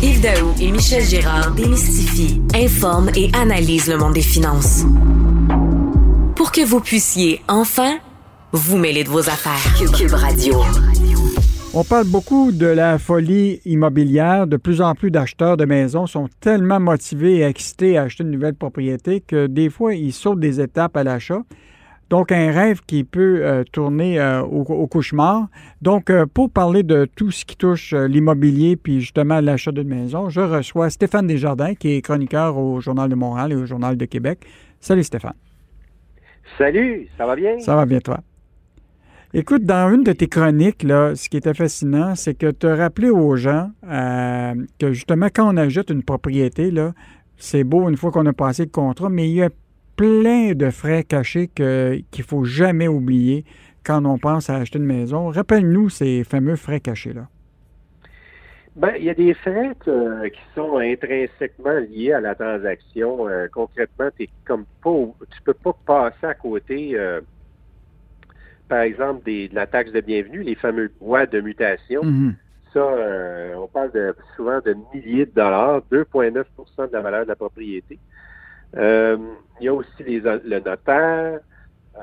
[0.00, 4.84] Yves Daou et Michel Girard démystifient, informent et analysent le monde des finances.
[6.36, 7.98] Pour que vous puissiez enfin
[8.52, 9.74] vous mêler de vos affaires.
[9.96, 10.54] Cube, Radio.
[11.74, 14.46] On parle beaucoup de la folie immobilière.
[14.46, 18.30] De plus en plus d'acheteurs de maisons sont tellement motivés et excités à acheter une
[18.30, 21.42] nouvelle propriété que des fois, ils sautent des étapes à l'achat.
[22.10, 25.48] Donc, un rêve qui peut euh, tourner euh, au, cauchemar.
[25.82, 30.30] Donc, euh, pour parler de tout ce qui touche l'immobilier puis justement l'achat d'une maison,
[30.30, 34.04] je reçois Stéphane Desjardins, qui est chroniqueur au Journal de Montréal et au Journal de
[34.06, 34.40] Québec.
[34.80, 35.34] Salut Stéphane.
[36.56, 37.58] Salut, ça va bien?
[37.58, 38.20] Ça va bien, toi?
[39.34, 42.74] Écoute, dans une de tes chroniques, là, ce qui était fascinant, c'est que tu as
[42.74, 46.94] rappelé aux gens que justement, quand on ajoute une propriété, là,
[47.36, 49.50] c'est beau une fois qu'on a passé le contrat, mais il y a
[49.98, 53.44] plein de frais cachés qu'il ne faut jamais oublier
[53.84, 55.28] quand on pense à acheter une maison.
[55.28, 57.26] Rappelle-nous ces fameux frais cachés-là.
[58.76, 63.28] Ben, il y a des frais euh, qui sont intrinsèquement liés à la transaction.
[63.28, 67.20] Euh, concrètement, es comme pas, tu peux pas passer à côté, euh,
[68.68, 72.02] par exemple, de la taxe de bienvenue, les fameux droits de mutation.
[72.04, 72.34] Mm-hmm.
[72.72, 72.86] Ça,
[73.56, 76.44] on parle de, souvent de milliers de dollars, 2,9%
[76.86, 77.98] de la valeur de la propriété.
[78.76, 79.16] Euh,
[79.60, 81.40] il y a aussi les, le notaire.
[81.96, 82.00] Euh,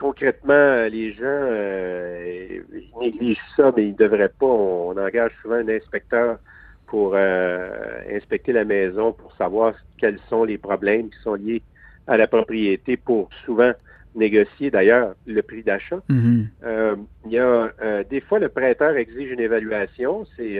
[0.00, 2.60] concrètement, les gens euh,
[3.00, 4.46] négligent ça, mais ils ne devraient pas.
[4.46, 6.38] On, engage souvent un inspecteur
[6.86, 11.62] pour inspecter la maison pour savoir quels sont les problèmes qui sont liés
[12.06, 13.72] à la propriété pour souvent
[14.14, 16.00] négocier d'ailleurs le prix d'achat.
[16.10, 16.96] Mm-hmm.
[17.24, 20.58] il y a des fois le prêteur exige une évaluation, c'est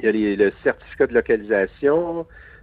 [0.00, 2.22] il y a les, le certificat de localisation, euh,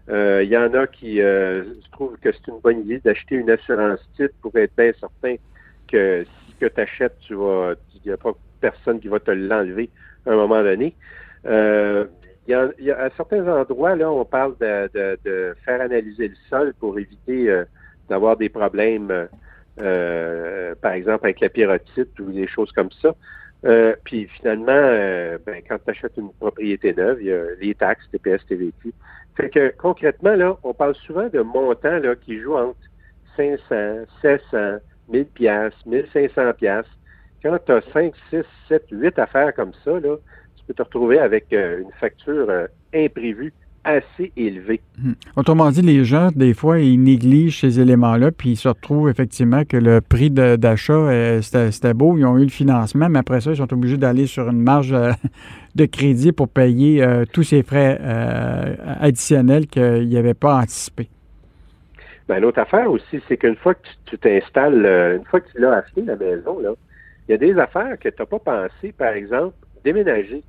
[0.09, 3.99] il y en a qui euh, trouvent que c'est une bonne idée d'acheter une assurance
[4.15, 5.35] titre pour être bien certain
[5.91, 9.31] que si que tu achètes, tu vas, il n'y a pas personne qui va te
[9.31, 9.89] l'enlever
[10.25, 10.95] à un moment donné.
[11.45, 12.05] Euh,
[12.47, 16.97] il, y a, à certains endroits, là, on parle de, faire analyser le sol pour
[16.97, 17.65] éviter euh,
[18.09, 19.27] d'avoir des problèmes,
[19.77, 23.13] par exemple avec la pyrotite ou des choses comme ça.
[24.05, 24.81] puis finalement,
[25.45, 28.93] ben, quand tu achètes une propriété neuve, il y a les taxes, TPS, TVQ.
[29.37, 32.79] Fait que concrètement, là, on parle souvent de montants là, qui jouent entre
[33.35, 36.85] 500, 700, 1000 pièces, 1500 pièces.
[37.43, 40.17] Quand tu as 5, 6, 7, 8 affaires comme ça, là,
[40.55, 42.65] tu peux te retrouver avec euh, une facture euh,
[42.95, 43.53] imprévue
[43.87, 44.81] assez élevée.
[45.01, 45.13] Hmm.
[45.37, 49.63] Autrement dit, les gens, des fois, ils négligent ces éléments-là, puis ils se retrouvent effectivement
[49.63, 53.51] que le prix d'achat, euh, c'était beau, ils ont eu le financement, mais après ça,
[53.51, 55.11] ils sont obligés d'aller sur une marge euh,
[55.75, 57.97] de crédit pour payer euh, tous ces frais
[58.99, 61.07] additionnels qu'ils n'avaient pas anticipés.
[62.27, 65.77] Ben, l'autre affaire aussi, c'est qu'une fois que tu t'installes, une fois que tu l'as
[65.77, 66.71] acheté, la maison, là,
[67.27, 69.55] il y a des affaires que tu n'as pas pensé, par exemple,
[69.85, 70.43] déménager.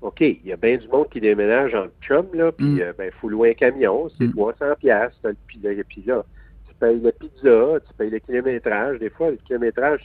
[0.00, 2.80] OK, il y a bien du monde qui déménage en chum, là, puis il mm.
[2.80, 4.74] euh, ben, faut louer un camion, c'est 300 mm.
[4.76, 5.12] pièces
[5.46, 6.24] puis là, puis là,
[6.68, 9.00] tu payes la pizza, tu payes le kilométrage.
[9.00, 10.00] Des fois, le kilométrage,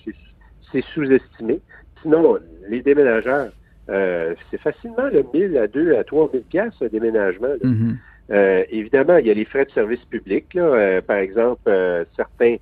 [0.72, 1.60] c'est sous-estimé.
[2.02, 2.40] Sinon,
[2.70, 3.52] les déménageurs,
[3.90, 7.56] euh, c'est facilement le 1000 à 2 à 3000 pièces un déménagement.
[7.64, 7.96] Mm-hmm.
[8.32, 11.70] Euh, évidemment, il y a les frais de service public, là, par exemple,
[12.16, 12.56] certains,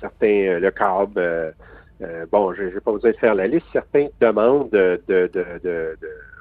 [0.00, 1.54] certains, le câble,
[2.02, 3.66] euh, bon, je n'ai pas besoin de faire la liste.
[3.72, 5.96] Certains demandent de, de, de,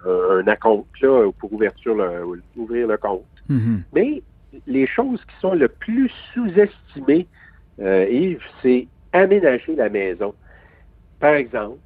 [0.08, 1.96] un acompte là, pour ouverture
[2.56, 3.26] ouvrir le compte.
[3.50, 3.80] Mm-hmm.
[3.94, 4.24] Mais
[4.68, 7.28] les choses qui sont le plus sous-estimées,
[7.80, 10.34] euh, Yves, c'est aménager la maison.
[11.20, 11.78] Par exemple,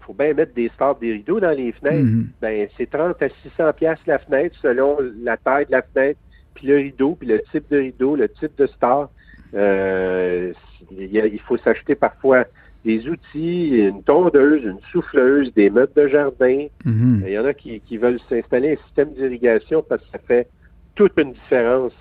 [0.00, 2.04] il faut bien mettre des stars des rideaux dans les fenêtres.
[2.04, 2.26] Mm-hmm.
[2.42, 6.20] Ben, c'est 30 à 600 pièces la fenêtre selon la taille de la fenêtre,
[6.54, 9.08] puis le rideau, puis le type de rideau, le type de star.
[9.54, 10.52] Euh,
[10.90, 12.44] il faut s'acheter parfois
[12.84, 16.66] des outils, une tondeuse, une souffleuse, des meubles de jardin.
[16.84, 17.24] Mhm.
[17.26, 20.48] Il y en a qui, veulent s'installer un système d'irrigation parce que ça fait
[20.94, 21.92] toute une différence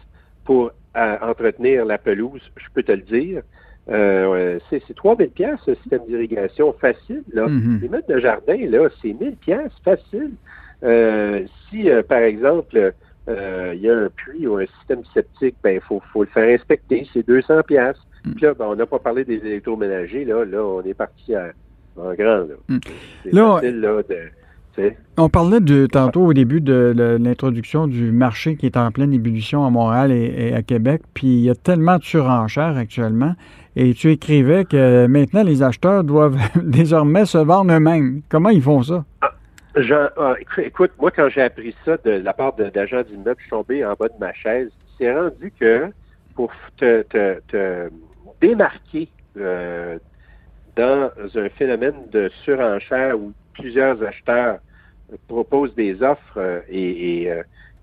[0.44, 3.41] pour euh, entretenir la pelouse, je peux te le dire.
[3.89, 7.23] Euh, c'est 3000 pièces ce système d'irrigation facile.
[7.33, 7.47] Là.
[7.47, 7.79] Mhm.
[7.81, 10.31] Les meubles de jardin, là, c'est 1000 pièces facile.
[10.83, 12.94] Euh, si, par exemple,
[13.27, 16.53] il y a un puits ou un système septique, ben il faut, faut le faire
[16.53, 18.00] inspecter, c'est 200 pièces.
[18.23, 20.25] Puis là, ben, on n'a pas parlé des électroménagers.
[20.25, 22.47] Là, là on est parti en grand.
[22.47, 22.55] Là,
[23.31, 24.31] là, facile, là de,
[25.17, 29.65] on parlait de, tantôt au début de l'introduction du marché qui est en pleine ébullition
[29.65, 33.35] à Montréal et, à Québec, puis il y a tellement de surenchères actuellement,
[33.75, 38.21] et tu écrivais que maintenant les acheteurs doivent désormais se vendre eux-mêmes.
[38.29, 39.05] Comment ils font ça?
[39.21, 39.31] Ah,
[39.75, 43.49] Jean, ah, écoute, moi quand j'ai appris ça de la part d'agents d'immeubles, je suis
[43.51, 44.69] tombé en bas de ma chaise.
[44.97, 45.85] C'est rendu que
[46.35, 47.89] pour te, te
[48.48, 49.07] démarquer
[49.38, 49.98] euh,
[50.75, 54.60] dans un phénomène de surenchère où plusieurs acheteurs
[55.28, 57.30] proposent des offres et,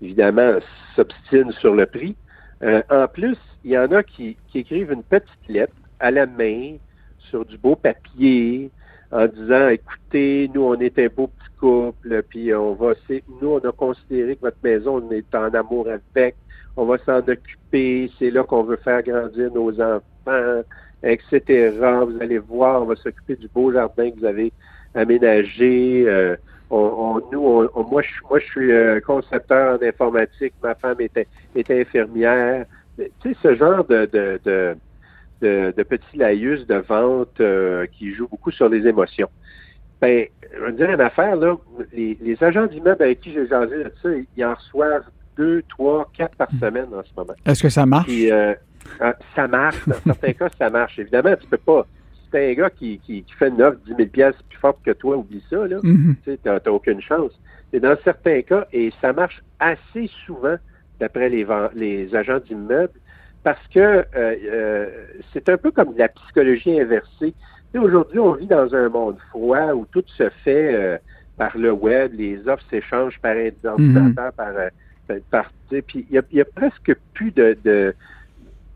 [0.01, 0.59] évidemment
[0.95, 2.15] s'obstinent sur le prix.
[2.61, 6.75] en plus, il y en a qui, qui écrivent une petite lettre à la main
[7.29, 8.69] sur du beau papier
[9.11, 12.93] en disant écoutez, nous on est un beau petit couple, puis on va
[13.41, 16.35] nous on a considéré que votre maison on est en amour avec,
[16.77, 20.01] on va s'en occuper, c'est là qu'on veut faire grandir nos enfants,
[21.03, 21.71] etc.
[21.79, 24.51] Vous allez voir, on va s'occuper du beau jardin que vous avez
[24.93, 26.05] aménagé.
[26.07, 26.35] Euh,
[26.69, 31.81] on, nous, moi, je, moi, je suis euh, concepteur en informatique, ma femme était, était
[31.81, 32.65] infirmière.
[32.97, 34.75] Tu sais, ce genre de, de, de
[35.41, 39.29] de, de petits laïus de vente euh, qui jouent beaucoup sur les émotions.
[39.99, 40.25] Ben,
[40.55, 41.55] je vais dire une affaire, là,
[41.93, 45.05] les, agents d'immeubles avec qui j'ai jasé de ça, ils en reçoivent
[45.37, 46.59] deux, trois, quatre par hmm.
[46.59, 47.33] semaine en ce moment.
[47.45, 48.09] Est-ce que ça marche?
[48.09, 48.53] Euh,
[48.99, 49.87] ah, ça marche.
[49.87, 50.99] Dans certains cas, ça marche.
[50.99, 51.87] Évidemment, tu peux pas.
[52.23, 54.91] Si t'es un gars qui, qui, fait une offre 10 000 pièces plus forte que
[54.91, 55.77] toi, oublie ça, là.
[55.77, 56.15] Mm-hmm.
[56.23, 57.31] Tu n'as aucune chance.
[57.73, 60.55] Mais dans certains cas, et ça marche assez souvent,
[60.99, 61.45] d'après les,
[61.75, 62.93] les agents d'immeubles,
[63.43, 64.89] parce que euh, euh,
[65.33, 67.33] c'est un peu comme de la psychologie inversée.
[67.75, 70.97] Aujourd'hui, on vit dans un monde froid où tout se fait euh,
[71.37, 75.21] par le web, les offres s'échangent par ordinateur, mhm.
[75.31, 75.51] par,
[75.87, 77.95] puis il y a, presque plus de, de,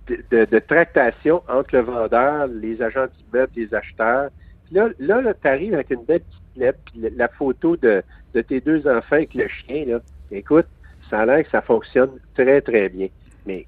[0.07, 4.30] de, tractation entre le vendeur, les agents d'immeubles, les acheteurs.
[4.66, 8.04] Puis là, là, tu arrives avec une belle petite lettre, puis la, photo de,
[8.34, 10.00] de tes deux enfants avec le chien, là.
[10.31, 10.66] Écoute,
[11.10, 13.07] ça a l'air que ça fonctionne très, très bien.
[13.46, 13.66] Mais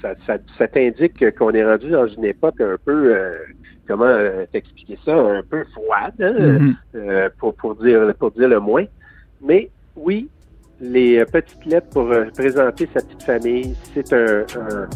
[0.00, 3.36] ça, ça, t'indique qu'on est rendu dans une époque un peu, euh,
[3.86, 6.74] comment euh, t'expliquer ça, un peu froide, hein, mm-hmm.
[6.94, 8.86] euh, pour, pour, dire, pour dire le moins.
[9.42, 10.30] Mais oui,
[10.80, 14.88] les petites lettres pour présenter sa petite famille, c'est un, un,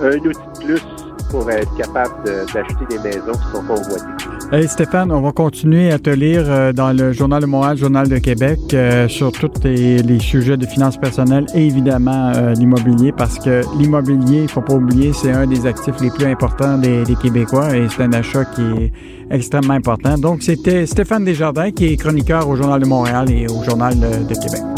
[0.00, 0.82] un outil de plus
[1.30, 4.04] pour être capable d'acheter des maisons qui sont convoitées.
[4.52, 8.08] Hey Stéphane, on va continuer à te lire euh, dans le Journal de Montréal, Journal
[8.08, 13.40] de Québec, euh, sur tous les, sujets de finances personnelles et évidemment euh, l'immobilier, parce
[13.40, 17.02] que l'immobilier, il ne faut pas oublier, c'est un des actifs les plus importants des,
[17.02, 18.92] des Québécois et c'est un achat qui est
[19.30, 20.16] extrêmement important.
[20.16, 24.34] Donc, c'était Stéphane Desjardins qui est chroniqueur au Journal de Montréal et au Journal de
[24.34, 24.75] Québec.